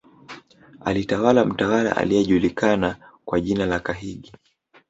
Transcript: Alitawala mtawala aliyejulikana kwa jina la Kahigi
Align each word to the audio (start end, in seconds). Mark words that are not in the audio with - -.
Alitawala 0.85 1.45
mtawala 1.45 1.95
aliyejulikana 1.97 2.97
kwa 3.25 3.41
jina 3.41 3.65
la 3.65 3.79
Kahigi 3.79 4.31